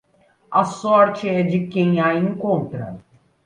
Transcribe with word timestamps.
A 0.51 0.63
sorte 0.63 1.27
é 1.29 1.43
de 1.43 1.67
quem 1.67 2.01
a 2.01 2.15
encontra. 2.15 2.97